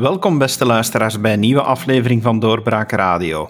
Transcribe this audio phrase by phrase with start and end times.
[0.00, 3.48] Welkom beste luisteraars bij een nieuwe aflevering van Doorbraak Radio.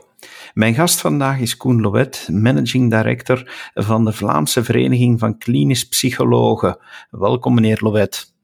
[0.55, 6.79] Mijn gast vandaag is Koen Lowet, managing director van de Vlaamse Vereniging van Klinisch Psychologen.
[7.11, 8.35] Welkom meneer Lowet.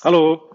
[0.00, 0.48] Hallo.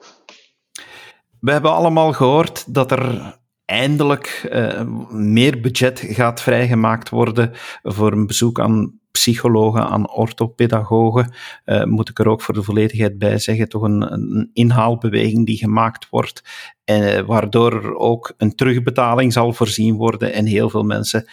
[1.39, 3.35] We hebben allemaal gehoord dat er
[3.71, 7.51] eindelijk uh, meer budget gaat vrijgemaakt worden
[7.83, 11.33] voor een bezoek aan psychologen, aan orthopedagogen.
[11.65, 15.57] Uh, moet ik er ook voor de volledigheid bij zeggen, toch een, een inhaalbeweging die
[15.57, 16.43] gemaakt wordt,
[16.85, 21.25] uh, waardoor er ook een terugbetaling zal voorzien worden en heel veel mensen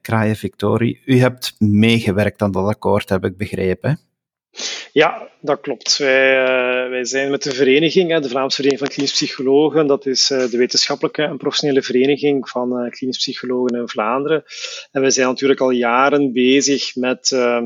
[0.00, 1.02] kraaien victorie.
[1.04, 3.98] U hebt meegewerkt aan dat akkoord, heb ik begrepen.
[4.92, 5.96] Ja, dat klopt.
[5.96, 10.30] Wij, uh, wij zijn met de vereniging, de Vlaamse Vereniging van Klinisch Psychologen, dat is
[10.30, 14.44] uh, de wetenschappelijke en professionele vereniging van uh, klinisch psychologen in Vlaanderen.
[14.90, 17.64] En wij zijn natuurlijk al jaren bezig met ehm,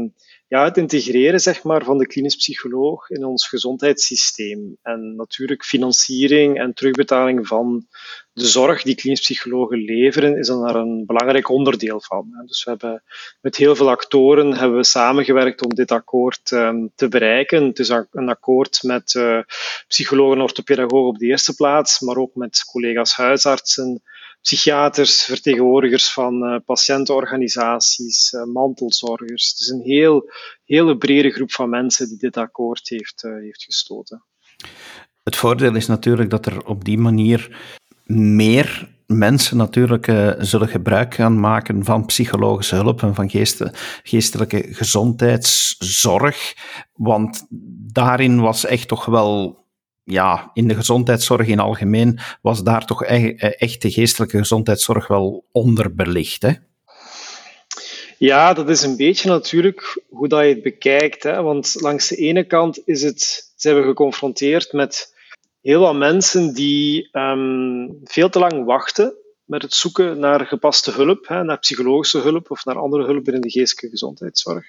[0.48, 4.76] ja, het integreren zeg maar, van de klinisch psycholoog in ons gezondheidssysteem.
[4.82, 7.86] En natuurlijk financiering en terugbetaling van
[8.36, 12.42] de zorg die klinisch psychologen leveren, is daar een belangrijk onderdeel van.
[12.46, 13.02] Dus we hebben
[13.40, 17.64] met heel veel actoren hebben we samengewerkt om dit akkoord um, te bereiken.
[17.64, 19.38] Het is een akkoord met uh,
[19.88, 24.02] psychologen en orthopedagogen op de eerste plaats, maar ook met collega's huisartsen,
[24.40, 29.50] psychiaters, vertegenwoordigers van uh, patiëntenorganisaties, uh, mantelzorgers.
[29.50, 30.30] Het is een heel,
[30.64, 34.24] hele brede groep van mensen die dit akkoord heeft, heeft gesloten.
[35.24, 37.56] Het voordeel is natuurlijk dat er op die manier
[38.06, 43.62] meer mensen natuurlijk uh, zullen gebruik gaan maken van psychologische hulp en van geest,
[44.02, 46.54] geestelijke gezondheidszorg.
[46.94, 47.46] Want
[47.92, 49.64] daarin was echt toch wel
[50.04, 56.42] ja, in de gezondheidszorg in algemeen was daar toch echt de geestelijke gezondheidszorg wel onderbelicht.
[56.42, 56.52] Hè?
[58.18, 61.22] Ja, dat is een beetje natuurlijk hoe dat je het bekijkt.
[61.22, 61.42] Hè?
[61.42, 65.14] Want langs de ene kant is het, zijn we geconfronteerd met
[65.66, 71.28] heel wat mensen die um, veel te lang wachten met het zoeken naar gepaste hulp,
[71.28, 74.66] hè, naar psychologische hulp of naar andere hulp binnen de geestelijke gezondheidszorg.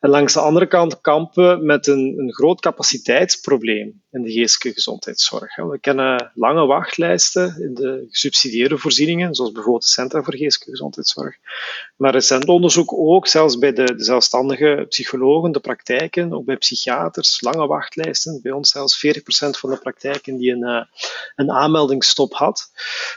[0.00, 5.56] En langs de andere kant kampen met een, een groot capaciteitsprobleem in de geestelijke gezondheidszorg.
[5.56, 11.36] We kennen lange wachtlijsten in de gesubsidieerde voorzieningen, zoals bijvoorbeeld de Centra voor Geestelijke Gezondheidszorg.
[11.96, 17.40] Maar recent onderzoek ook, zelfs bij de, de zelfstandige psychologen, de praktijken, ook bij psychiaters,
[17.40, 18.40] lange wachtlijsten.
[18.42, 19.10] Bij ons zelfs 40%
[19.58, 20.84] van de praktijken die een, eh,
[21.36, 22.70] een aanmeldingsstop had.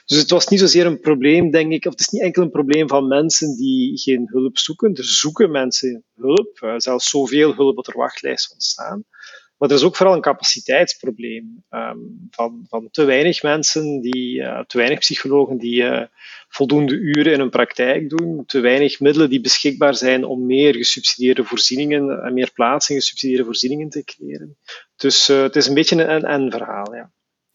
[0.05, 2.51] Dus het was niet zozeer een probleem, denk ik, of het is niet enkel een
[2.51, 4.95] probleem van mensen die geen hulp zoeken.
[4.95, 9.03] Er zoeken mensen hulp, eh, zelfs zoveel hulp dat er wachtlijsten ontstaan.
[9.57, 14.59] Maar er is ook vooral een capaciteitsprobleem um, van, van te weinig mensen, die, uh,
[14.59, 16.01] te weinig psychologen die uh,
[16.47, 21.43] voldoende uren in een praktijk doen, te weinig middelen die beschikbaar zijn om meer gesubsidieerde
[21.43, 24.57] voorzieningen en meer plaatsen in gesubsidieerde voorzieningen te creëren.
[24.95, 26.95] Dus het is een beetje een en-en verhaal.
[26.95, 27.11] Ja.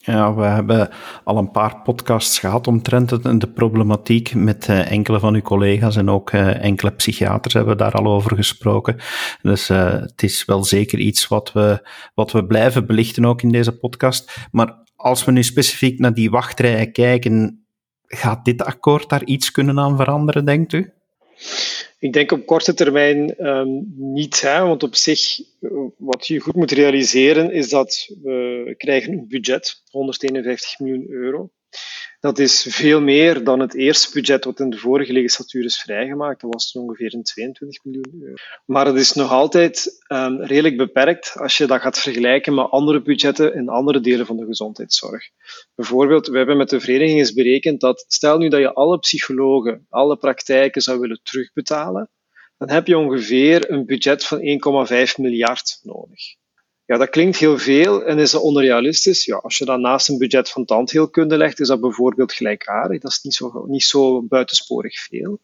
[0.06, 0.89] Ja, we hebben
[1.25, 6.11] al een paar podcasts gehad omtrent de problematiek met uh, enkele van uw collega's en
[6.11, 8.97] ook uh, enkele psychiaters hebben daar al over gesproken.
[9.43, 13.49] Dus uh, het is wel zeker iets wat we, wat we blijven belichten ook in
[13.49, 14.47] deze podcast.
[14.50, 17.66] Maar als we nu specifiek naar die wachtrijen kijken,
[18.06, 20.93] gaat dit akkoord daar iets kunnen aan veranderen, denkt u?
[21.99, 25.39] Ik denk op korte termijn um, niet, hè, want op zich,
[25.97, 31.51] wat je goed moet realiseren, is dat we krijgen een budget, 151 miljoen euro.
[32.21, 36.41] Dat is veel meer dan het eerste budget wat in de vorige legislatuur is vrijgemaakt.
[36.41, 38.34] Dat was ongeveer een 22 miljoen euro.
[38.66, 43.03] Maar het is nog altijd um, redelijk beperkt als je dat gaat vergelijken met andere
[43.03, 45.25] budgetten in andere delen van de gezondheidszorg.
[45.75, 49.87] Bijvoorbeeld, we hebben met de vereniging eens berekend dat, stel nu dat je alle psychologen,
[49.88, 52.10] alle praktijken zou willen terugbetalen,
[52.59, 56.37] dan heb je ongeveer een budget van 1,5 miljard nodig.
[56.87, 59.25] Ja, dat klinkt heel veel en is dat onrealistisch.
[59.25, 63.01] Ja, als je dat naast een budget van tandheelkunde legt, is dat bijvoorbeeld gelijkaardig.
[63.01, 65.41] Dat is niet zo, niet zo buitensporig veel.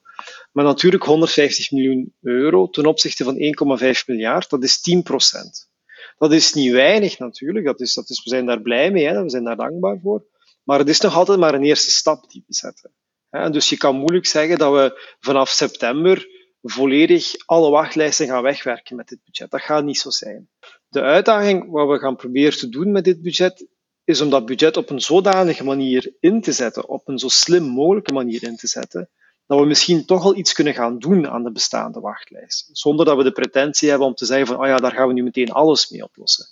[0.53, 3.35] Maar natuurlijk 150 miljoen euro ten opzichte van
[3.81, 5.71] 1,5 miljard, dat is 10 procent.
[6.19, 9.23] Dat is niet weinig natuurlijk, dat is, dat is, we zijn daar blij mee, hè,
[9.23, 10.27] we zijn daar dankbaar voor.
[10.63, 12.93] Maar het is nog altijd maar een eerste stap die we zetten.
[13.31, 16.27] En dus je kan moeilijk zeggen dat we vanaf september
[16.63, 19.51] volledig alle wachtlijsten gaan wegwerken met dit budget.
[19.51, 20.49] Dat gaat niet zo zijn.
[20.93, 23.67] De uitdaging wat we gaan proberen te doen met dit budget,
[24.05, 27.63] is om dat budget op een zodanige manier in te zetten, op een zo slim
[27.63, 29.11] mogelijke manier in te zetten,
[29.47, 32.75] dat we misschien toch al iets kunnen gaan doen aan de bestaande wachtlijsten.
[32.75, 35.13] Zonder dat we de pretentie hebben om te zeggen van, oh ja, daar gaan we
[35.13, 36.47] nu meteen alles mee oplossen.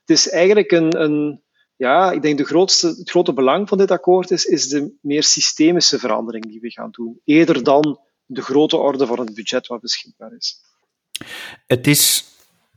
[0.00, 1.42] Het is eigenlijk een, een
[1.76, 5.22] ja, ik denk de grootste, het grote belang van dit akkoord is, is de meer
[5.22, 9.80] systemische verandering die we gaan doen, eerder dan de grote orde van het budget wat
[9.80, 10.60] beschikbaar is.
[11.66, 12.33] Het is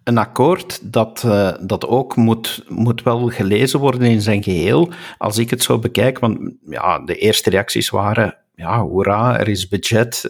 [0.07, 4.91] een akkoord dat, uh, dat ook moet, moet wel gelezen worden in zijn geheel.
[5.17, 6.39] Als ik het zo bekijk, want
[6.69, 10.29] ja, de eerste reacties waren ja, hoera, er is budget,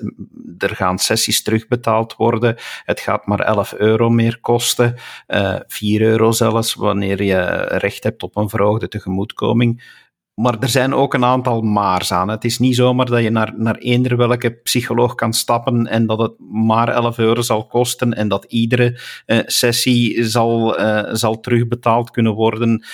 [0.57, 4.95] er gaan sessies terugbetaald worden, het gaat maar 11 euro meer kosten,
[5.27, 9.83] uh, eh, 4 euro zelfs, wanneer je recht hebt op een verhoogde tegemoetkoming.
[10.41, 12.29] Maar er zijn ook een aantal maars aan.
[12.29, 16.19] Het is niet zomaar dat je naar, naar eender welke psycholoog kan stappen en dat
[16.19, 22.11] het maar 11 euro zal kosten en dat iedere uh, sessie zal, uh, zal terugbetaald
[22.11, 22.85] kunnen worden.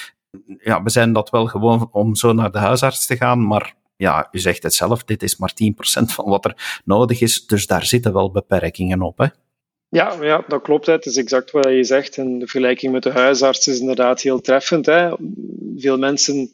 [0.58, 4.28] Ja, we zijn dat wel gewoon om zo naar de huisarts te gaan, maar ja,
[4.32, 5.66] u zegt het zelf, dit is maar 10%
[6.06, 9.18] van wat er nodig is, dus daar zitten wel beperkingen op.
[9.18, 9.28] Hè?
[9.90, 10.86] Ja, ja, dat klopt.
[10.86, 12.18] Het is exact wat je zegt.
[12.18, 14.86] En de vergelijking met de huisarts is inderdaad heel treffend.
[14.86, 15.14] Hè.
[15.78, 16.52] Veel mensen,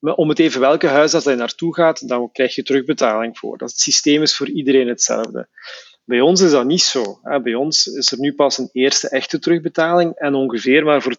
[0.00, 3.58] om het even welke huisarts je naartoe gaat, dan krijg je terugbetaling voor.
[3.58, 5.48] Dat het systeem is voor iedereen hetzelfde.
[6.04, 7.20] Bij ons is dat niet zo.
[7.42, 11.16] Bij ons is er nu pas een eerste echte terugbetaling en ongeveer maar voor 10%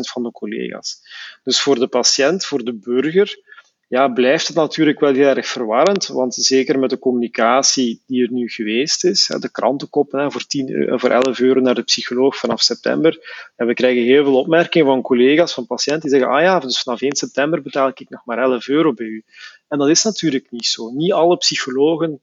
[0.00, 1.00] van de collega's.
[1.44, 3.38] Dus voor de patiënt, voor de burger,
[3.88, 8.32] ja, blijft het natuurlijk wel heel erg verwarrend, want zeker met de communicatie die er
[8.32, 13.18] nu geweest is, de krantenkoppen voor, 10, voor 11 euro naar de psycholoog vanaf september,
[13.56, 16.82] en we krijgen heel veel opmerkingen van collega's, van patiënten, die zeggen, ah ja, dus
[16.82, 19.24] vanaf 1 september betaal ik nog maar 11 euro bij u.
[19.68, 20.90] En dat is natuurlijk niet zo.
[20.90, 22.20] Niet alle psychologen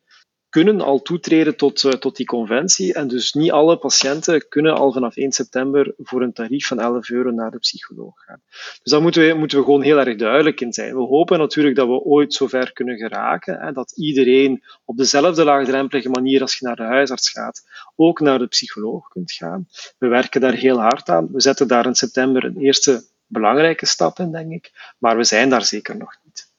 [0.61, 2.93] kunnen al toetreden tot, uh, tot die conventie.
[2.93, 7.09] En dus niet alle patiënten kunnen al vanaf 1 september voor een tarief van 11
[7.09, 8.41] euro naar de psycholoog gaan.
[8.83, 10.95] Dus daar moeten we, moeten we gewoon heel erg duidelijk in zijn.
[10.95, 13.59] We hopen natuurlijk dat we ooit zover kunnen geraken.
[13.59, 17.63] Hè, dat iedereen op dezelfde laagdrempelige manier als je naar de huisarts gaat,
[17.95, 19.67] ook naar de psycholoog kunt gaan.
[19.97, 21.27] We werken daar heel hard aan.
[21.31, 24.93] We zetten daar in september een eerste belangrijke stap in, denk ik.
[24.97, 26.51] Maar we zijn daar zeker nog niet.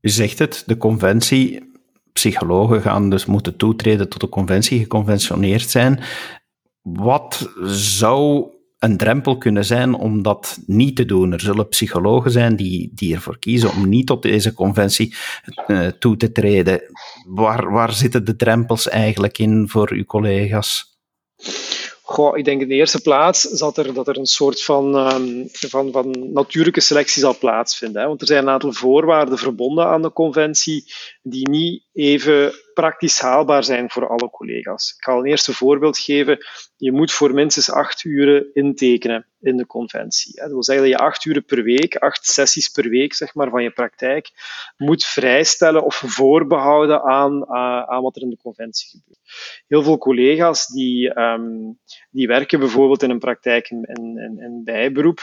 [0.00, 1.70] U zegt het, de conventie
[2.12, 6.00] psychologen gaan dus moeten toetreden tot de conventie, geconventioneerd zijn.
[6.82, 8.46] Wat zou
[8.78, 11.32] een drempel kunnen zijn om dat niet te doen?
[11.32, 15.14] Er zullen psychologen zijn die, die ervoor kiezen om niet tot deze conventie
[15.66, 16.80] uh, toe te treden.
[17.28, 20.91] Waar, waar zitten de drempels eigenlijk in voor uw collega's?
[22.12, 25.48] Goh, ik denk in de eerste plaats dat er, dat er een soort van, um,
[25.52, 28.02] van, van natuurlijke selectie zal plaatsvinden.
[28.02, 28.08] Hè?
[28.08, 30.92] Want er zijn een aantal voorwaarden verbonden aan de conventie
[31.22, 34.94] die niet even praktisch haalbaar zijn voor alle collega's.
[34.96, 36.38] Ik ga een eerste voorbeeld geven.
[36.76, 40.40] Je moet voor minstens acht uren intekenen in de conventie.
[40.40, 43.50] Dat wil zeggen dat je acht uren per week, acht sessies per week zeg maar,
[43.50, 44.30] van je praktijk,
[44.76, 49.20] moet vrijstellen of voorbehouden aan, uh, aan wat er in de conventie gebeurt.
[49.66, 51.78] Heel veel collega's die, um,
[52.10, 53.84] die werken bijvoorbeeld in een praktijk in,
[54.40, 55.20] in bijberoep,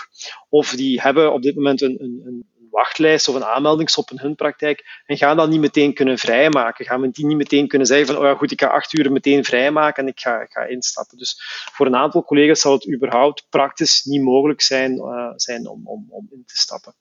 [0.50, 4.36] of die hebben op dit moment een, een, een wachtlijst of een aanmeldingstop in hun
[4.36, 6.86] praktijk en gaan dat niet meteen kunnen vrijmaken.
[6.86, 9.44] Gaan we niet meteen kunnen zeggen van, oh ja goed, ik ga acht uur meteen
[9.44, 11.18] vrijmaken en ik ga, ga instappen.
[11.18, 11.42] Dus
[11.74, 16.08] voor een aantal collega's zal het überhaupt praktisch niet mogelijk zijn, uh, zijn om, om,
[16.10, 16.96] om in te stappen.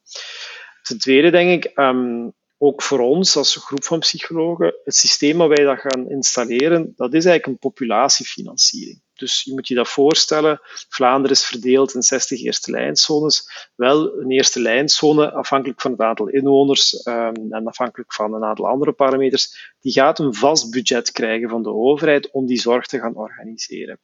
[0.83, 5.49] Ten tweede denk ik, um, ook voor ons als groep van psychologen, het systeem waar
[5.49, 9.03] wij dat gaan installeren, dat is eigenlijk een populatiefinanciering.
[9.19, 13.69] Dus je moet je dat voorstellen, Vlaanderen is verdeeld in 60 eerste lijnzones.
[13.75, 18.69] Wel een eerste lijnzone, afhankelijk van het aantal inwoners um, en afhankelijk van een aantal
[18.69, 22.99] andere parameters, die gaat een vast budget krijgen van de overheid om die zorg te
[22.99, 23.99] gaan organiseren.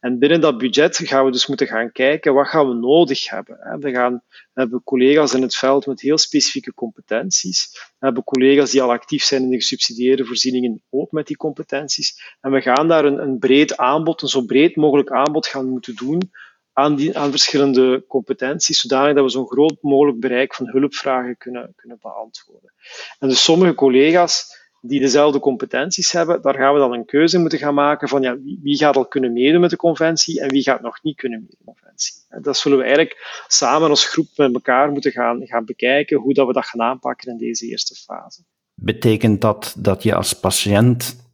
[0.00, 3.78] En binnen dat budget gaan we dus moeten gaan kijken, wat gaan we nodig hebben?
[3.80, 4.22] We gaan
[4.52, 7.68] hebben collega's in het veld met heel specifieke competenties.
[7.72, 12.36] We hebben collega's die al actief zijn in de gesubsidieerde voorzieningen, ook met die competenties.
[12.40, 15.94] En we gaan daar een, een breed aanbod, een zo breed mogelijk aanbod gaan moeten
[15.94, 16.30] doen
[16.72, 21.98] aan, aan verschillende competenties, zodanig dat we zo'n groot mogelijk bereik van hulpvragen kunnen, kunnen
[22.00, 22.72] beantwoorden.
[23.18, 27.58] En dus sommige collega's die dezelfde competenties hebben, daar gaan we dan een keuze moeten
[27.58, 30.80] gaan maken van ja, wie, gaat al kunnen meedoen met de conventie en wie gaat
[30.80, 32.14] nog niet kunnen meedoen met de conventie.
[32.28, 36.34] En dat zullen we eigenlijk samen als groep met elkaar moeten gaan, gaan bekijken hoe
[36.34, 38.42] dat we dat gaan aanpakken in deze eerste fase.
[38.74, 41.27] Betekent dat dat je als patiënt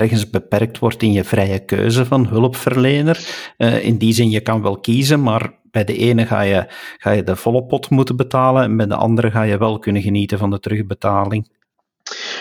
[0.00, 3.18] ergens beperkt wordt in je vrije keuze van hulpverlener?
[3.58, 6.66] Uh, in die zin, je kan wel kiezen, maar bij de ene ga je,
[6.98, 10.02] ga je de volle pot moeten betalen en bij de andere ga je wel kunnen
[10.02, 11.52] genieten van de terugbetaling.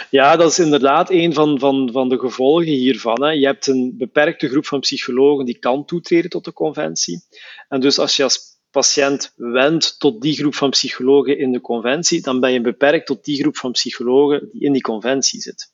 [0.09, 3.23] Ja, dat is inderdaad een van, van, van de gevolgen hiervan.
[3.23, 3.29] Hè.
[3.29, 7.23] Je hebt een beperkte groep van psychologen die kan toetreden tot de conventie.
[7.67, 12.21] En dus als je als patiënt wendt tot die groep van psychologen in de conventie,
[12.21, 15.72] dan ben je beperkt tot die groep van psychologen die in die conventie zit.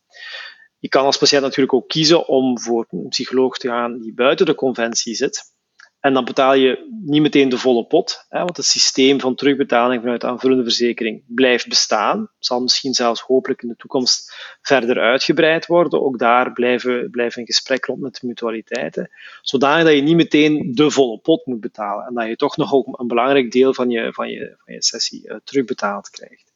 [0.79, 4.45] Je kan als patiënt natuurlijk ook kiezen om voor een psycholoog te gaan die buiten
[4.45, 5.57] de conventie zit.
[5.99, 10.01] En dan betaal je niet meteen de volle pot, hè, want het systeem van terugbetaling
[10.01, 12.29] vanuit aanvullende verzekering blijft bestaan.
[12.37, 16.01] Zal misschien zelfs hopelijk in de toekomst verder uitgebreid worden.
[16.01, 19.11] Ook daar blijven, blijven in gesprek rond met de mutualiteiten.
[19.41, 22.05] Zodanig dat je niet meteen de volle pot moet betalen.
[22.05, 24.83] En dat je toch nog ook een belangrijk deel van je, van je, van je
[24.83, 26.48] sessie uh, terugbetaald krijgt.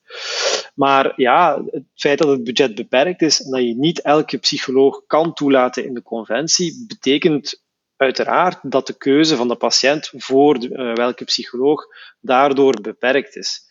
[0.76, 5.04] Maar ja, het feit dat het budget beperkt is en dat je niet elke psycholoog
[5.08, 7.64] kan toelaten in de conventie, betekent
[7.96, 11.86] uiteraard dat de keuze van de patiënt voor de, uh, welke psycholoog
[12.20, 13.62] daardoor beperkt is.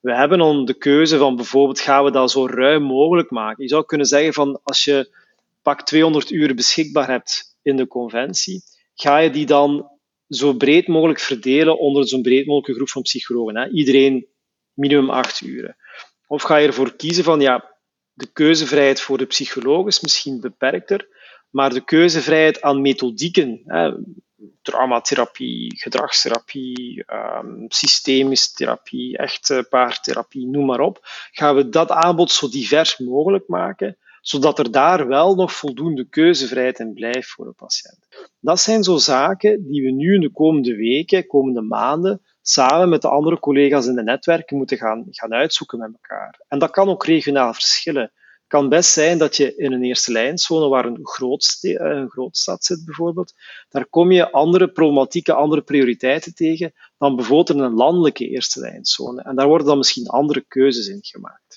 [0.00, 3.62] We hebben dan de keuze van bijvoorbeeld gaan we dat zo ruim mogelijk maken.
[3.62, 5.16] Je zou kunnen zeggen van als je
[5.62, 8.62] pak 200 uur beschikbaar hebt in de conventie,
[8.94, 9.90] ga je die dan
[10.28, 13.74] zo breed mogelijk verdelen onder zo'n breed mogelijke groep van psychologen.
[13.76, 14.26] Iedereen
[14.78, 15.76] minimum 8 uren.
[16.26, 17.76] Of ga je ervoor kiezen van ja,
[18.12, 21.08] de keuzevrijheid voor de psycholoog is misschien beperkter,
[21.50, 23.92] maar de keuzevrijheid aan methodieken, hè,
[24.62, 30.98] traumatherapie, gedragstherapie, um, systemische therapie, echte paartherapie, noem maar op,
[31.30, 36.78] gaan we dat aanbod zo divers mogelijk maken, zodat er daar wel nog voldoende keuzevrijheid
[36.78, 38.30] in blijft voor de patiënt.
[38.40, 43.02] Dat zijn zo zaken die we nu in de komende weken, komende maanden, samen met
[43.02, 46.40] de andere collega's in de netwerken moeten gaan, gaan uitzoeken met elkaar.
[46.48, 48.12] En dat kan ook regionaal verschillen
[48.48, 52.64] kan best zijn dat je in een eerste lijnzone, waar een, grootste, eh, een grootstad
[52.64, 53.34] zit bijvoorbeeld,
[53.68, 59.22] daar kom je andere problematieken, andere prioriteiten tegen dan bijvoorbeeld in een landelijke eerste lijnzone.
[59.22, 61.47] En daar worden dan misschien andere keuzes in gemaakt.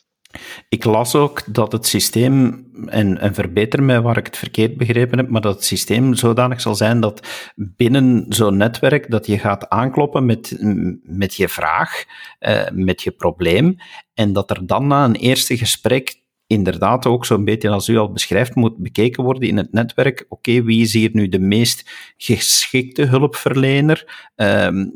[0.70, 5.18] Ik las ook dat het systeem, en, en verbeter mij waar ik het verkeerd begrepen
[5.18, 9.70] heb, maar dat het systeem zodanig zal zijn dat binnen zo'n netwerk dat je gaat
[9.70, 10.58] aankloppen met,
[11.04, 12.04] met je vraag,
[12.40, 13.76] eh, met je probleem,
[14.14, 18.12] en dat er dan na een eerste gesprek inderdaad ook zo'n beetje als u al
[18.12, 20.26] beschrijft, moet bekeken worden in het netwerk.
[20.30, 24.30] Oké, wie is hier nu de meest geschikte hulpverlener?
[24.36, 24.92] Um,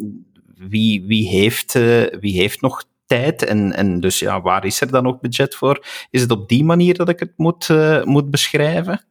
[0.57, 3.43] wie, wie, heeft, uh, wie heeft nog tijd?
[3.43, 5.85] En, en dus ja, waar is er dan ook budget voor?
[6.09, 9.05] Is het op die manier dat ik het moet, uh, moet beschrijven?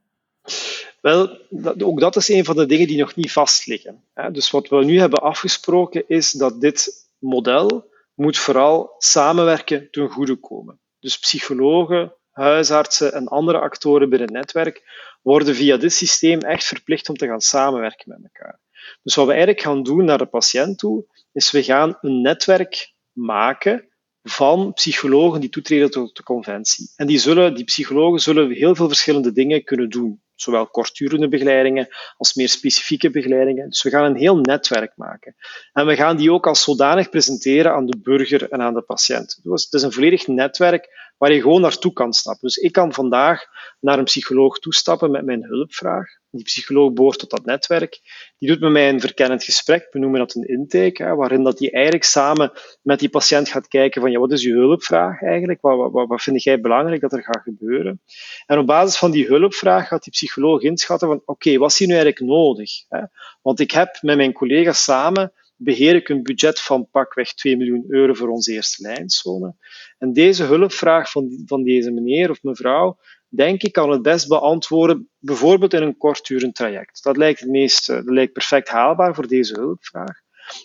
[1.00, 1.38] Wel,
[1.78, 4.04] ook dat is een van de dingen die nog niet vast liggen.
[4.32, 10.36] Dus wat we nu hebben afgesproken is dat dit model moet vooral samenwerken ten goede
[10.36, 10.80] komen.
[11.00, 14.82] Dus psychologen, huisartsen en andere actoren binnen het netwerk
[15.22, 18.60] worden via dit systeem echt verplicht om te gaan samenwerken met elkaar.
[19.02, 22.93] Dus wat we eigenlijk gaan doen naar de patiënt toe, is we gaan een netwerk
[23.14, 23.88] maken
[24.22, 26.92] van psychologen die toetreden tot de conventie.
[26.96, 30.22] En die, zullen, die psychologen zullen heel veel verschillende dingen kunnen doen.
[30.34, 33.68] Zowel kortdurende begeleidingen als meer specifieke begeleidingen.
[33.68, 35.34] Dus we gaan een heel netwerk maken.
[35.72, 39.40] En we gaan die ook als zodanig presenteren aan de burger en aan de patiënt.
[39.42, 42.48] Dus het is een volledig netwerk waar je gewoon naartoe kan stappen.
[42.48, 43.44] Dus ik kan vandaag
[43.80, 46.06] naar een psycholoog toestappen met mijn hulpvraag.
[46.30, 48.00] Die psycholoog behoort tot dat netwerk.
[48.38, 51.70] Die doet met mij een verkennend gesprek, we noemen dat een intake, waarin dat die
[51.70, 52.52] eigenlijk samen
[52.82, 55.60] met die patiënt gaat kijken van ja, wat is je hulpvraag eigenlijk?
[55.60, 58.00] Wat, wat, wat vind jij belangrijk dat er gaat gebeuren?
[58.46, 61.88] En op basis van die hulpvraag gaat die psycholoog inschatten van oké, wat is hier
[61.88, 62.70] nu eigenlijk nodig?
[62.88, 63.00] Hè?
[63.42, 67.84] Want ik heb met mijn collega's samen beheer ik een budget van pakweg 2 miljoen
[67.88, 69.54] euro voor onze eerste lijnzone.
[69.98, 75.08] En deze hulpvraag van, van deze meneer of mevrouw, denk ik, kan het best beantwoorden,
[75.18, 77.02] bijvoorbeeld in een kortdurend traject.
[77.02, 80.22] Dat lijkt, het meest, dat lijkt perfect haalbaar voor deze hulpvraag.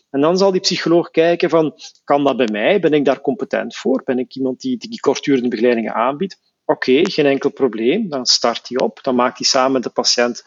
[0.10, 2.80] En dan zal die psycholoog kijken van, kan dat bij mij?
[2.80, 4.02] Ben ik daar competent voor?
[4.04, 6.38] Ben ik iemand die, die kortdurende begeleidingen aanbiedt?
[6.66, 8.10] Oké, geen enkel probleem.
[8.10, 9.00] Dan start hij op.
[9.02, 10.44] Dan maakt hij samen met de patiënt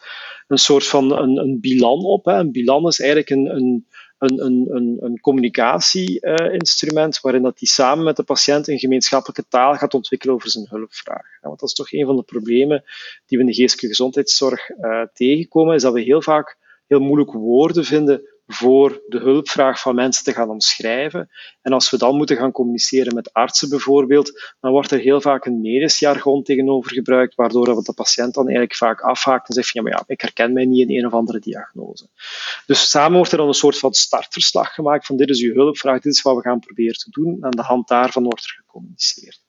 [0.47, 2.25] een soort van een, een bilan op.
[2.25, 2.33] Hè.
[2.33, 3.87] Een bilan is eigenlijk een, een,
[4.23, 9.73] een, een, een, een communicatieinstrument waarin dat hij samen met de patiënt een gemeenschappelijke taal
[9.73, 11.25] gaat ontwikkelen over zijn hulpvraag.
[11.41, 12.83] want dat is toch een van de problemen
[13.25, 17.31] die we in de geestelijke gezondheidszorg uh, tegenkomen, is dat we heel vaak heel moeilijk
[17.31, 21.29] woorden vinden voor de hulpvraag van mensen te gaan omschrijven.
[21.61, 25.45] En als we dan moeten gaan communiceren met artsen bijvoorbeeld, dan wordt er heel vaak
[25.45, 29.81] een medisch jargon tegenover gebruikt, waardoor de patiënt dan eigenlijk vaak afhaakt en zegt van
[29.81, 32.07] ja, maar ja, ik herken mij niet in een of andere diagnose.
[32.65, 36.01] Dus samen wordt er dan een soort van startverslag gemaakt van dit is uw hulpvraag,
[36.01, 37.35] dit is wat we gaan proberen te doen.
[37.35, 39.41] En aan de hand daarvan wordt er gecommuniceerd.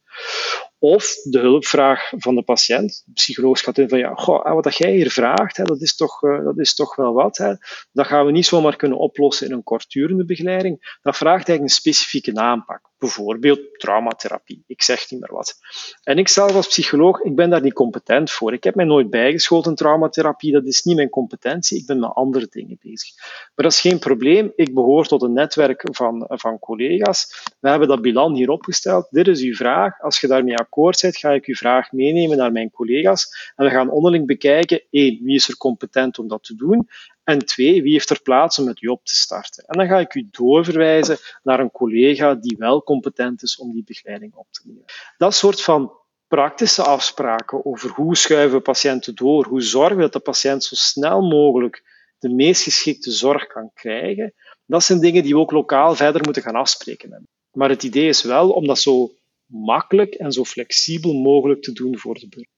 [0.84, 3.02] Of de hulpvraag van de patiënt.
[3.06, 6.22] De psycholoog gaat in van, ja, goh, wat dat jij hier vraagt, dat, is toch,
[6.22, 7.56] uh, dat is toch wel wat.
[7.92, 10.98] Dat gaan we niet zomaar kunnen oplossen in een kortdurende begeleiding.
[11.02, 12.90] Dat vraagt eigenlijk een specifieke aanpak.
[13.04, 14.64] Bijvoorbeeld traumatherapie.
[14.66, 15.58] Ik zeg niet meer wat.
[16.02, 18.52] En ik zelf als psycholoog, ik ben daar niet competent voor.
[18.52, 20.52] Ik heb mij nooit bijgeschoold in traumatherapie.
[20.52, 21.78] Dat is niet mijn competentie.
[21.78, 23.10] Ik ben met andere dingen bezig.
[23.54, 24.52] Maar dat is geen probleem.
[24.56, 27.42] Ik behoor tot een netwerk van, van collega's.
[27.60, 29.06] We hebben dat bilan hier opgesteld.
[29.10, 30.00] Dit is uw vraag.
[30.00, 33.52] Als je daarmee akkoord bent, ga ik uw vraag meenemen naar mijn collega's.
[33.56, 36.88] En we gaan onderling bekijken, één, wie is er competent om dat te doen?
[37.24, 39.64] En twee, wie heeft er plaats om met u op te starten?
[39.64, 43.84] En dan ga ik u doorverwijzen naar een collega die wel competent is om die
[43.84, 44.84] begeleiding op te nemen.
[45.16, 45.92] Dat soort van
[46.26, 50.74] praktische afspraken over hoe schuiven we patiënten door, hoe zorgen we dat de patiënt zo
[50.74, 51.82] snel mogelijk
[52.18, 54.34] de meest geschikte zorg kan krijgen,
[54.66, 57.26] dat zijn dingen die we ook lokaal verder moeten gaan afspreken.
[57.52, 59.10] Maar het idee is wel om dat zo
[59.46, 62.52] makkelijk en zo flexibel mogelijk te doen voor de burger.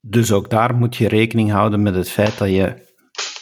[0.00, 2.93] Dus ook daar moet je rekening houden met het feit dat je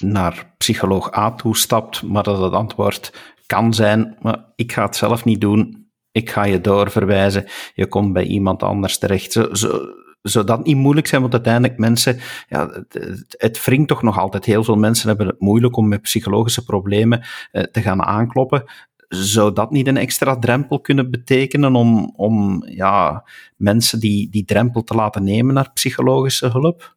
[0.03, 3.13] naar psycholoog A toestapt, maar dat het antwoord
[3.47, 8.13] kan zijn, maar ik ga het zelf niet doen, ik ga je doorverwijzen, je komt
[8.13, 9.33] bij iemand anders terecht.
[9.33, 9.81] Zo, zo,
[10.23, 12.19] zou dat niet moeilijk zijn, want uiteindelijk mensen,
[12.49, 14.45] ja, het, het wringt toch nog altijd.
[14.45, 18.65] Heel veel mensen hebben het moeilijk om met psychologische problemen eh, te gaan aankloppen.
[19.09, 23.25] Zou dat niet een extra drempel kunnen betekenen om, om ja,
[23.57, 26.97] mensen die, die drempel te laten nemen naar psychologische hulp?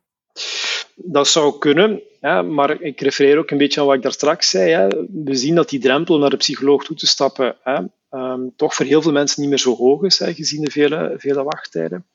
[0.95, 4.49] Dat zou kunnen, ja, maar ik refereer ook een beetje aan wat ik daar straks
[4.49, 4.71] zei.
[4.71, 4.87] Hè.
[5.23, 8.73] We zien dat die drempel om naar de psycholoog toe te stappen hè, um, toch
[8.73, 12.05] voor heel veel mensen niet meer zo hoog is, hè, gezien de vele, vele wachttijden.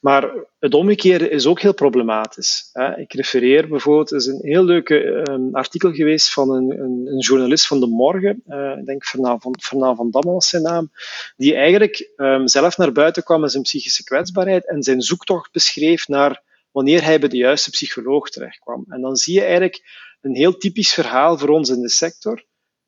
[0.00, 2.70] Maar het omgekeerde is ook heel problematisch.
[2.72, 2.98] Hè.
[2.98, 7.18] Ik refereer bijvoorbeeld, er is een heel leuk um, artikel geweest van een, een, een,
[7.18, 10.90] journalist van De Morgen, uh, ik denk Fernand van, Damme was zijn naam,
[11.36, 16.08] die eigenlijk um, zelf naar buiten kwam met zijn psychische kwetsbaarheid en zijn zoektocht beschreef
[16.08, 18.84] naar wanneer hij bij de juiste psycholoog terechtkwam.
[18.88, 19.82] En dan zie je eigenlijk
[20.20, 22.44] een heel typisch verhaal voor ons in de sector.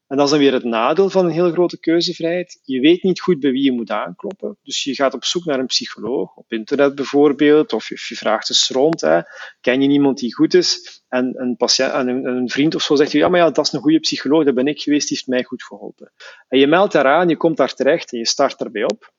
[0.06, 2.60] En dat is dan weer het nadeel van een heel grote keuzevrijheid.
[2.62, 4.58] Je weet niet goed bij wie je moet aankloppen.
[4.62, 8.68] Dus je gaat op zoek naar een psycholoog, op internet bijvoorbeeld, of je, vraagt eens
[8.68, 9.00] rond.
[9.00, 9.20] Hè.
[9.60, 11.02] Ken je iemand die goed is?
[11.08, 13.80] En een, patiënt, en een, vriend of zo zegt ja, maar ja, dat is een
[13.80, 16.12] goede psycholoog, dat ben ik geweest, die heeft mij goed geholpen.
[16.48, 19.12] En je meldt daaraan, je komt daar terecht en je start erbij op.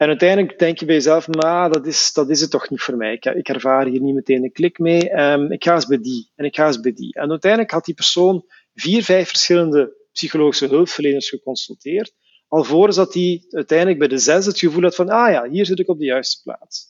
[0.00, 2.96] En uiteindelijk denk je bij jezelf, maar dat is, dat is het toch niet voor
[2.96, 3.12] mij.
[3.12, 5.20] Ik, ik ervaar hier niet meteen een klik mee.
[5.20, 7.14] Um, ik ga eens bij die en ik ga eens bij die.
[7.14, 12.12] En uiteindelijk had die persoon vier, vijf verschillende psychologische hulpverleners geconsulteerd,
[12.48, 15.78] alvorens dat hij uiteindelijk bij de zes het gevoel had van, ah ja, hier zit
[15.78, 16.86] ik op de juiste plaats.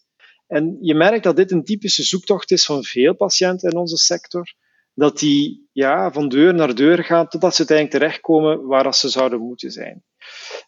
[0.46, 4.54] En je merkt dat dit een typische zoektocht is van veel patiënten in onze sector,
[4.94, 9.40] dat die ja, van deur naar deur gaan totdat ze uiteindelijk terechtkomen waar ze zouden
[9.40, 10.04] moeten zijn.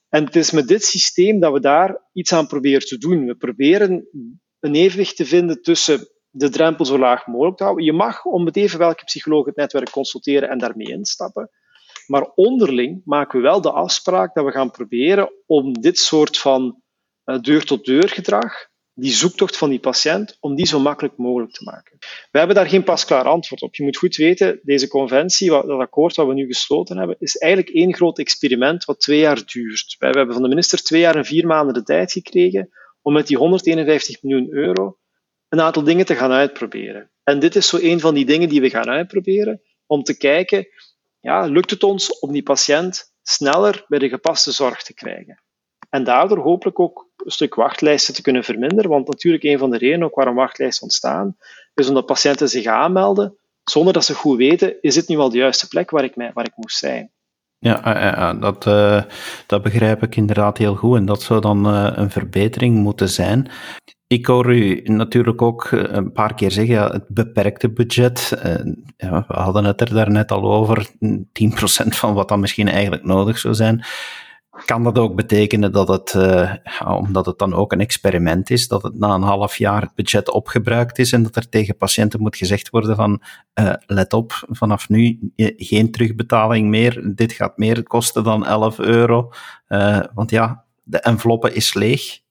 [0.08, 3.26] En het is met dit systeem dat we daar iets aan proberen te doen.
[3.26, 4.08] We proberen
[4.60, 7.84] een evenwicht te vinden tussen de drempel zo laag mogelijk te houden.
[7.84, 11.50] Je mag om het even welke psycholoog het netwerk consulteren en daarmee instappen.
[12.06, 16.82] Maar onderling maken we wel de afspraak dat we gaan proberen om dit soort van
[17.24, 18.52] uh, deur-tot-deur gedrag,
[18.94, 21.96] die zoektocht van die patiënt, om die zo makkelijk mogelijk te maken.
[22.30, 23.74] We hebben daar geen pasklaar antwoord op.
[23.74, 27.74] Je moet goed weten, deze conventie, dat akkoord dat we nu gesloten hebben, is eigenlijk
[27.74, 29.96] één groot experiment wat twee jaar duurt.
[29.98, 32.68] We hebben van de minister twee jaar en vier maanden de tijd gekregen
[33.02, 34.98] om met die 151 miljoen euro
[35.48, 37.10] een aantal dingen te gaan uitproberen.
[37.22, 40.66] En dit is zo een van die dingen die we gaan uitproberen, om te kijken
[41.22, 45.41] ja, lukt het ons om die patiënt sneller bij de gepaste zorg te krijgen.
[45.94, 49.78] En daardoor hopelijk ook een stuk wachtlijsten te kunnen verminderen, want natuurlijk een van de
[49.78, 51.36] redenen ook waarom wachtlijsten ontstaan,
[51.74, 55.38] is omdat patiënten zich aanmelden zonder dat ze goed weten, is dit nu wel de
[55.38, 57.10] juiste plek waar ik, mij, waar ik moest zijn.
[57.58, 58.64] Ja, eh, eh, eh, dat,
[59.46, 60.96] dat begrijp ik inderdaad heel goed.
[60.96, 63.50] En dat zou dan een verbetering moeten zijn.
[64.06, 68.28] Ik hoor u natuurlijk ook een paar keer zeggen, het beperkte budget.
[68.96, 70.90] We hadden het er daarnet al over,
[71.32, 73.84] 10% van wat dan misschien eigenlijk nodig zou zijn.
[74.64, 76.54] Kan dat ook betekenen dat het, uh,
[76.86, 80.30] omdat het dan ook een experiment is, dat het na een half jaar het budget
[80.30, 83.22] opgebruikt is en dat er tegen patiënten moet gezegd worden van,
[83.60, 89.32] uh, let op, vanaf nu geen terugbetaling meer, dit gaat meer kosten dan 11 euro,
[89.68, 92.21] uh, want ja, de enveloppe is leeg.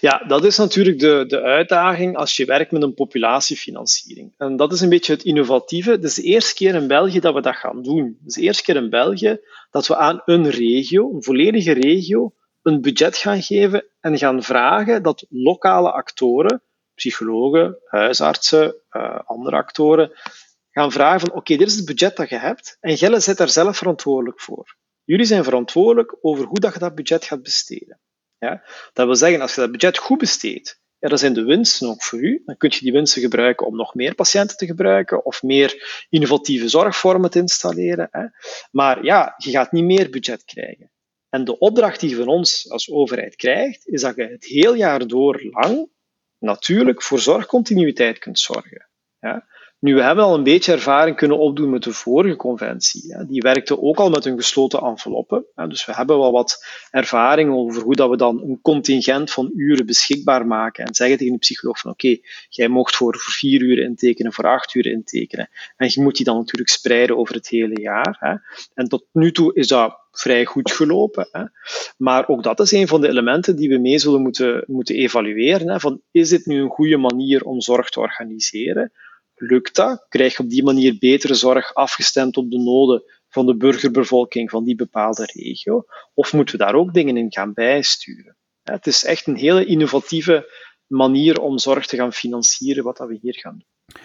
[0.00, 4.34] Ja, dat is natuurlijk de, de uitdaging als je werkt met een populatiefinanciering.
[4.36, 5.90] En dat is een beetje het innovatieve.
[5.90, 8.16] Het is de eerste keer in België dat we dat gaan doen.
[8.18, 12.34] Het is de eerste keer in België dat we aan een regio, een volledige regio,
[12.62, 16.62] een budget gaan geven en gaan vragen dat lokale actoren,
[16.94, 20.12] psychologen, huisartsen, uh, andere actoren,
[20.70, 23.48] gaan vragen van oké, dit is het budget dat je hebt en Gelle zit daar
[23.48, 24.76] zelf verantwoordelijk voor.
[25.04, 28.00] Jullie zijn verantwoordelijk over hoe dat je dat budget gaat besteden.
[28.38, 28.62] Ja?
[28.92, 32.18] Dat wil zeggen, als je dat budget goed besteedt, dan zijn de winsten ook voor
[32.18, 32.42] u.
[32.44, 36.68] Dan kun je die winsten gebruiken om nog meer patiënten te gebruiken of meer innovatieve
[36.68, 38.08] zorgvormen te installeren.
[38.10, 38.24] Hè.
[38.70, 40.90] Maar ja, je gaat niet meer budget krijgen.
[41.28, 44.74] En de opdracht die je van ons als overheid krijgt, is dat je het heel
[44.74, 45.90] jaar door lang
[46.38, 48.88] natuurlijk voor zorgcontinuïteit kunt zorgen.
[49.20, 49.46] Ja?
[49.80, 53.26] Nu, we hebben al een beetje ervaring kunnen opdoen met de vorige conventie.
[53.26, 55.46] Die werkte ook al met een gesloten enveloppe.
[55.68, 59.86] Dus we hebben wel wat ervaring over hoe dat we dan een contingent van uren
[59.86, 62.16] beschikbaar maken en zeggen tegen de psycholoog van oké,
[62.48, 65.48] jij mocht voor, vier uur intekenen, voor acht uur intekenen.
[65.76, 68.42] En je moet die dan natuurlijk spreiden over het hele jaar.
[68.74, 71.52] En tot nu toe is dat vrij goed gelopen.
[71.96, 75.80] Maar ook dat is een van de elementen die we mee zullen moeten, moeten evalueren.
[75.80, 78.92] Van, is dit nu een goede manier om zorg te organiseren?
[79.38, 80.06] Lukt dat?
[80.08, 84.64] Krijg je op die manier betere zorg afgestemd op de noden van de burgerbevolking van
[84.64, 85.84] die bepaalde regio?
[86.14, 88.36] Of moeten we daar ook dingen in gaan bijsturen?
[88.62, 90.52] Het is echt een hele innovatieve
[90.86, 94.00] manier om zorg te gaan financieren, wat we hier gaan doen.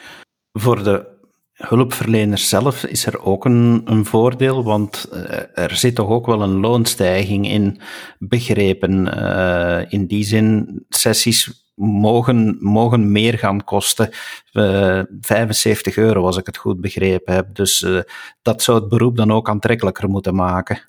[0.52, 1.06] Voor de
[1.54, 6.42] hulpverleners zelf is er ook een, een voordeel, want uh, er zit toch ook wel
[6.42, 7.80] een loonstijging in
[8.20, 9.08] begrepen.
[9.08, 14.10] Uh, in die zin, sessies mogen, mogen meer gaan kosten.
[14.54, 17.56] Uh, eh, 75 euro, als ik het goed begrepen heb.
[17.56, 18.00] Dus uh,
[18.42, 20.82] dat zou het beroep dan ook aantrekkelijker moeten maken.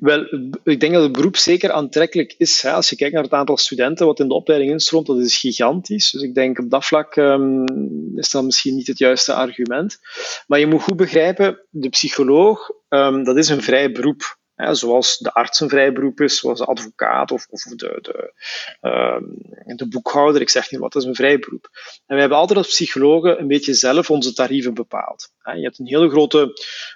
[0.00, 0.26] Wel,
[0.64, 2.62] ik denk dat het beroep zeker aantrekkelijk is.
[2.62, 2.72] Hè.
[2.72, 6.10] Als je kijkt naar het aantal studenten wat in de opleiding instroomt, dat is gigantisch.
[6.10, 7.64] Dus ik denk op dat vlak um,
[8.18, 9.98] is dat misschien niet het juiste argument.
[10.46, 15.32] Maar je moet goed begrijpen, de psycholoog, um, dat is een vrij beroep zoals de
[15.32, 18.32] arts een vrij beroep is, zoals de advocaat of, of de, de,
[18.82, 20.40] uh, de, boekhouder.
[20.40, 21.68] Ik zeg niet wat, is een vrij beroep.
[22.06, 25.32] En we hebben altijd als psychologen een beetje zelf onze tarieven bepaald.
[25.42, 26.52] Je hebt een hele grote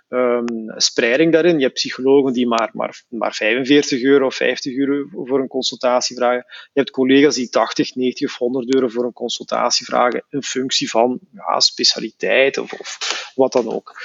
[0.08, 1.56] um, spreiding daarin.
[1.56, 6.16] Je hebt psychologen die maar, maar, maar 45 euro of 50 euro voor een consultatie
[6.16, 6.44] vragen.
[6.46, 10.90] Je hebt collega's die 80, 90 of 100 euro voor een consultatie vragen in functie
[10.90, 12.98] van ja, specialiteit of, of
[13.34, 13.96] wat dan ook.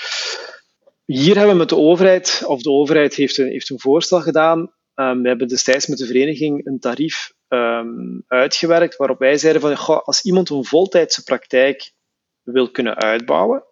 [1.06, 4.60] Hier hebben we met de overheid, of de overheid heeft een, heeft een voorstel gedaan.
[4.96, 10.04] Um, we hebben destijds met de vereniging een tarief um, uitgewerkt waarop wij zeiden van
[10.04, 11.94] als iemand een voltijdse praktijk
[12.42, 13.64] wil kunnen uitbouwen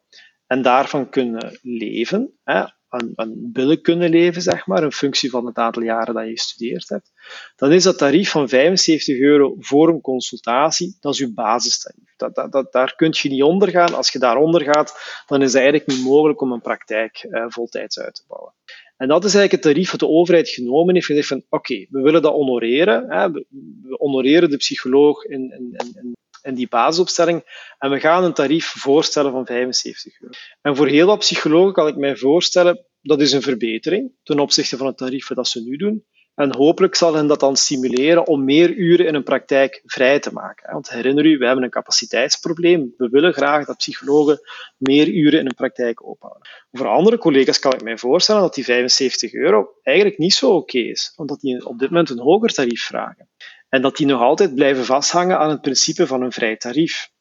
[0.48, 3.52] en daarvan kunnen leven, hè, aan, aan
[3.82, 7.12] kunnen leven, zeg maar, in functie van het aantal jaren dat je gestudeerd hebt,
[7.56, 12.14] dan is dat tarief van 75 euro voor een consultatie, dat is uw basistarief.
[12.18, 13.94] Dat, dat, daar kun je niet onder gaan.
[13.94, 18.00] Als je daaronder gaat, dan is het eigenlijk niet mogelijk om een praktijk eh, voltijds
[18.00, 18.54] uit te bouwen.
[18.98, 21.06] En dat is eigenlijk het tarief dat de overheid genomen heeft.
[21.06, 23.10] Gezegd van, oké, we willen dat honoreren.
[23.10, 23.46] Hè, we,
[23.82, 27.44] we honoreren de psycholoog in, in, in, in die basisopstelling.
[27.78, 30.34] En we gaan een tarief voorstellen van 75 euro.
[30.62, 34.78] En voor heel wat psychologen kan ik mij voorstellen, dat is een verbetering ten opzichte
[34.78, 36.06] van het tarief dat ze nu doen.
[36.36, 40.34] En hopelijk zal hen dat dan stimuleren om meer uren in een praktijk vrij te
[40.34, 40.74] maken.
[40.74, 42.94] Want herinner u, we hebben een capaciteitsprobleem.
[42.98, 44.40] We willen graag dat psychologen
[44.78, 46.50] meer uren in een praktijk ophouden.
[46.72, 50.78] Voor andere collega's kan ik mij voorstellen dat die 75 euro eigenlijk niet zo oké
[50.78, 53.30] is, omdat die op dit moment een hoger tarief vragen.
[53.72, 57.12] En dat die nog altijd blijven vasthangen aan het principe van een vrij tarief.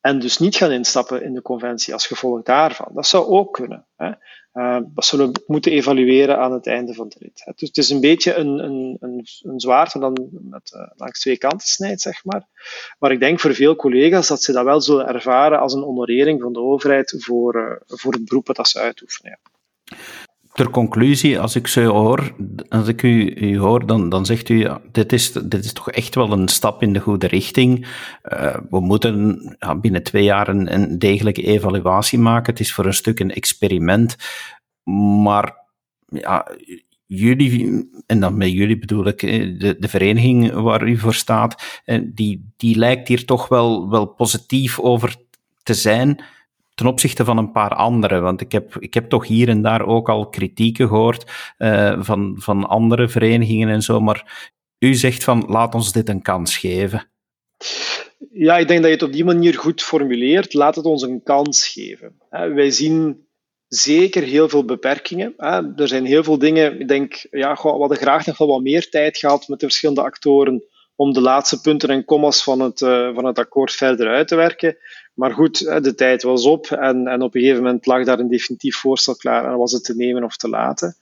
[0.00, 2.90] En dus niet gaan instappen in de conventie als gevolg daarvan.
[2.94, 3.86] Dat zou ook kunnen.
[4.52, 7.52] Uh, dat zullen we moeten evalueren aan het einde van de rit.
[7.56, 11.68] Dus het is een beetje een, een, een, een dan met, uh, langs twee kanten
[11.68, 12.46] snijdt, zeg maar.
[12.98, 16.40] Maar ik denk voor veel collega's dat ze dat wel zullen ervaren als een honorering
[16.42, 19.38] van de overheid voor, uh, voor het beroep dat ze uitoefenen.
[19.42, 19.50] Ja
[20.58, 22.34] ter conclusie, als ik zo hoor,
[22.68, 26.14] als ik u, u hoor, dan, dan zegt u, dit, is, dit is toch echt
[26.14, 27.86] wel een stap in de goede richting.
[28.32, 29.40] Uh, we moeten
[29.80, 32.52] binnen twee jaar een, een, degelijke evaluatie maken.
[32.52, 34.16] Het is voor een stuk een experiment.
[35.22, 35.54] Maar
[36.06, 36.46] ja,
[37.06, 41.80] jullie, en dan met jullie bedoel ik eh, de, de vereniging waar u voor staat,
[41.84, 45.16] eh, die, die lijkt hier toch wel, wel positief over
[45.62, 46.22] te zijn
[46.78, 48.22] ten opzichte van een paar anderen.
[48.22, 52.36] Want ik heb, ik heb toch hier en daar ook al kritieken gehoord uh, van,
[52.38, 54.00] van andere verenigingen en zo.
[54.00, 57.10] Maar u zegt van laat ons dit een kans geven.
[58.32, 60.54] Ja, ik denk dat je het op die manier goed formuleert.
[60.54, 62.20] Laat het ons een kans geven.
[62.30, 63.26] Wij zien
[63.68, 65.36] zeker heel veel beperkingen.
[65.76, 66.80] Er zijn heel veel dingen.
[66.80, 70.02] Ik denk, ja, we hadden graag nog wel wat meer tijd gehad met de verschillende
[70.02, 70.62] actoren
[71.00, 74.34] om de laatste punten en commas van het, uh, van het akkoord verder uit te
[74.34, 74.76] werken.
[75.14, 78.28] Maar goed, de tijd was op en, en op een gegeven moment lag daar een
[78.28, 80.96] definitief voorstel klaar en was het te nemen of te laten.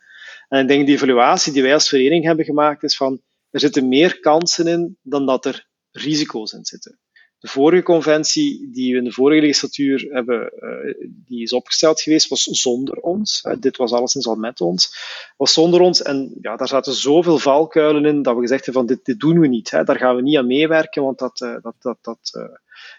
[0.49, 3.89] En ik denk die evaluatie die wij als vereniging hebben gemaakt is van er zitten
[3.89, 6.99] meer kansen in dan dat er risico's in zitten.
[7.39, 10.95] De vorige conventie die we in de vorige legislatuur hebben, uh,
[11.27, 13.45] die is opgesteld geweest, was zonder ons.
[13.45, 14.97] Uh, dit was alleszins al met ons.
[15.37, 18.95] Was zonder ons en ja, daar zaten zoveel valkuilen in dat we gezegd hebben van
[18.95, 19.71] dit, dit doen we niet.
[19.71, 22.49] Daar gaan we niet aan meewerken, want dat, uh, dat, dat, dat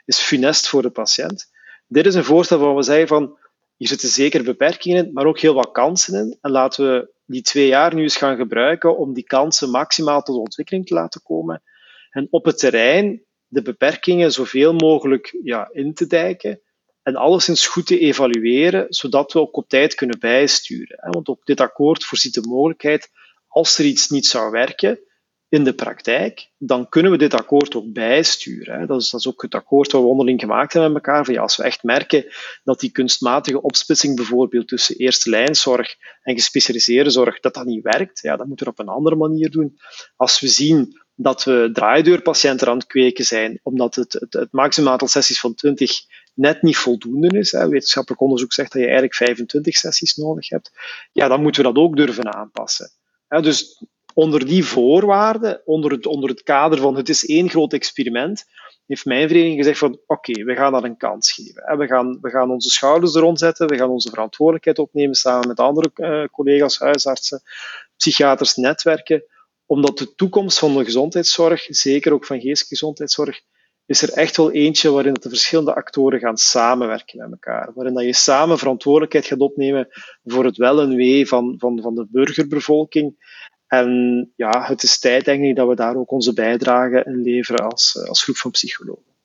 [0.05, 1.51] is funest voor de patiënt.
[1.87, 3.37] Dit is een voorstel waar we zeggen van
[3.77, 6.37] hier zitten zeker beperkingen in, maar ook heel wat kansen in.
[6.41, 10.37] En laten we die twee jaar nu eens gaan gebruiken om die kansen maximaal tot
[10.37, 11.61] ontwikkeling te laten komen.
[12.11, 16.61] En op het terrein de beperkingen zoveel mogelijk ja, in te dijken
[17.03, 21.11] en alleszins goed te evalueren, zodat we ook op tijd kunnen bijsturen.
[21.11, 23.09] Want ook dit akkoord voorziet de mogelijkheid,
[23.47, 24.99] als er iets niet zou werken,
[25.49, 28.87] in de praktijk, dan kunnen we dit akkoord ook bijsturen.
[28.87, 31.25] Dat is, dat is ook het akkoord dat we onderling gemaakt hebben met elkaar.
[31.25, 32.25] Van als we echt merken
[32.63, 38.21] dat die kunstmatige opsplitsing bijvoorbeeld tussen eerste lijnzorg en gespecialiseerde zorg, dat dat niet werkt,
[38.21, 39.77] ja, dan moeten we op een andere manier doen.
[40.15, 44.91] Als we zien dat we draaideurpatiënten aan het kweken zijn, omdat het, het, het maximaal
[44.91, 45.91] aantal sessies van 20
[46.33, 47.51] net niet voldoende is.
[47.51, 47.69] Hè.
[47.69, 50.71] Wetenschappelijk onderzoek zegt dat je eigenlijk 25 sessies nodig hebt.
[51.11, 52.91] Ja, dan moeten we dat ook durven aanpassen.
[53.27, 58.45] dus onder die voorwaarden, onder het, onder het kader van het is één groot experiment,
[58.87, 61.77] heeft mijn vereniging gezegd van oké, we gaan dat een kans geven.
[61.77, 65.59] We gaan, we gaan onze schouders eronder zetten, we gaan onze verantwoordelijkheid opnemen samen met
[65.59, 67.41] andere uh, collega's, huisartsen,
[67.97, 69.23] psychiaters, netwerken,
[69.67, 73.41] omdat de toekomst van de gezondheidszorg, zeker ook van geestelijke gezondheidszorg,
[73.85, 77.71] is er echt wel eentje waarin de verschillende actoren gaan samenwerken met elkaar.
[77.75, 79.87] Waarin dat je samen verantwoordelijkheid gaat opnemen
[80.23, 83.15] voor het wel en wee van, van, van de burgerbevolking.
[83.67, 87.65] En ja, het is tijd denk ik dat we daar ook onze bijdrage in leveren
[87.69, 89.15] als, als groep van psychologen.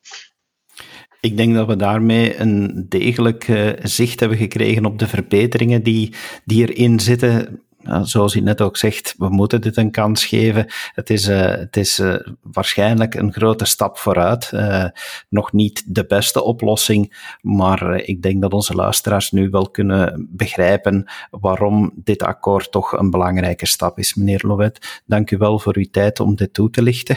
[1.20, 6.14] Ik denk dat we daarmee een degelijk uh, zicht hebben gekregen op de verbeteringen die,
[6.44, 7.62] die erin zitten
[8.02, 10.66] zoals u net ook zegt, we moeten dit een kans geven.
[10.94, 14.50] Het is, uh, het is uh, waarschijnlijk een grote stap vooruit.
[14.54, 14.84] Uh,
[15.28, 21.10] nog niet de beste oplossing, maar ik denk dat onze luisteraars nu wel kunnen begrijpen
[21.30, 24.14] waarom dit akkoord toch een belangrijke stap is.
[24.14, 27.16] Meneer Lovet, dank u wel voor uw tijd om dit toe te lichten.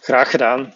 [0.00, 0.72] Graag gedaan.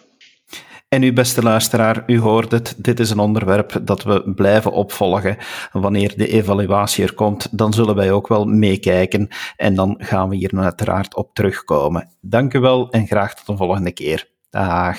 [0.95, 5.37] En u beste luisteraar, u hoort het, dit is een onderwerp dat we blijven opvolgen.
[5.71, 10.35] Wanneer de evaluatie er komt, dan zullen wij ook wel meekijken en dan gaan we
[10.35, 12.09] hier uiteraard op terugkomen.
[12.21, 14.29] Dank u wel en graag tot een volgende keer.
[14.49, 14.97] Dag.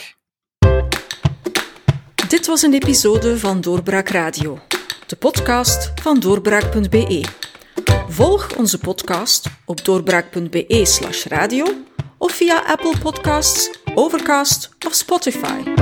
[2.29, 4.59] Dit was een episode van Doorbraak Radio,
[5.07, 7.25] de podcast van doorbraak.be.
[8.09, 11.65] Volg onze podcast op doorbraak.be/radio
[12.19, 15.82] of via Apple Podcasts, Overcast of Spotify.